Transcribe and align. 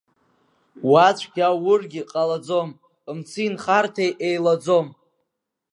Уа 0.89 1.07
цәгьа 1.17 1.47
уургьы 1.63 2.01
ҟалаӡом, 2.11 2.69
Мци 3.17 3.45
нхарҭеи 3.53 4.11
еилаӡом. 4.27 4.87